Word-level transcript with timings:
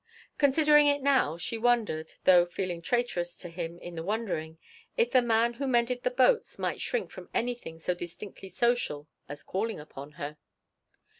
Considering 0.39 0.87
it 0.87 1.03
now, 1.03 1.37
she 1.37 1.59
wondered, 1.59 2.13
though 2.23 2.43
feeling 2.43 2.81
traitorous 2.81 3.37
to 3.37 3.49
him 3.49 3.77
in 3.77 3.93
the 3.93 4.01
wondering, 4.01 4.57
if 4.97 5.11
the 5.11 5.21
man 5.21 5.53
who 5.53 5.67
mended 5.67 6.01
the 6.01 6.09
boats 6.09 6.57
might 6.57 6.81
shrink 6.81 7.11
from 7.11 7.29
anything 7.35 7.79
so 7.79 7.93
distinctly 7.93 8.49
social 8.49 9.07
as 9.29 9.43
calling 9.43 9.79
upon 9.79 10.13
her. 10.13 10.37